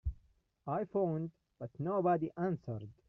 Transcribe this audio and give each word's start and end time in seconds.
I 0.65 0.85
phoned 0.85 1.29
but 1.59 1.79
nobody 1.79 2.31
answered. 2.35 2.89